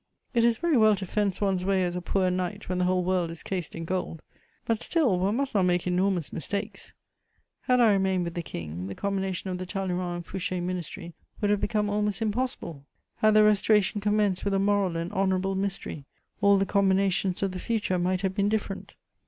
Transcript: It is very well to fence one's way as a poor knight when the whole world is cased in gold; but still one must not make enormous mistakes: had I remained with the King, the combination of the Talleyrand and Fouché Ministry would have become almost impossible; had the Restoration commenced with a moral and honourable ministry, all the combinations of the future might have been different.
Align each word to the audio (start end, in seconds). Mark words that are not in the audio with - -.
It 0.33 0.43
is 0.43 0.57
very 0.57 0.77
well 0.77 0.95
to 0.95 1.05
fence 1.05 1.39
one's 1.41 1.63
way 1.63 1.83
as 1.83 1.95
a 1.95 2.01
poor 2.01 2.31
knight 2.31 2.67
when 2.67 2.79
the 2.79 2.85
whole 2.85 3.03
world 3.03 3.29
is 3.29 3.43
cased 3.43 3.75
in 3.75 3.85
gold; 3.85 4.23
but 4.65 4.79
still 4.79 5.19
one 5.19 5.35
must 5.35 5.53
not 5.53 5.61
make 5.65 5.85
enormous 5.85 6.33
mistakes: 6.33 6.91
had 7.65 7.79
I 7.79 7.91
remained 7.93 8.23
with 8.23 8.33
the 8.33 8.41
King, 8.41 8.87
the 8.87 8.95
combination 8.95 9.51
of 9.51 9.59
the 9.59 9.67
Talleyrand 9.67 10.15
and 10.15 10.25
Fouché 10.25 10.59
Ministry 10.59 11.13
would 11.39 11.51
have 11.51 11.61
become 11.61 11.87
almost 11.87 12.19
impossible; 12.19 12.83
had 13.17 13.35
the 13.35 13.43
Restoration 13.43 14.01
commenced 14.01 14.43
with 14.43 14.55
a 14.55 14.59
moral 14.59 14.97
and 14.97 15.13
honourable 15.13 15.53
ministry, 15.53 16.05
all 16.41 16.57
the 16.57 16.65
combinations 16.65 17.43
of 17.43 17.51
the 17.51 17.59
future 17.59 17.99
might 17.99 18.21
have 18.21 18.33
been 18.33 18.49
different. 18.49 18.95